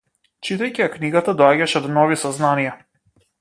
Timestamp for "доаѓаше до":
1.43-1.93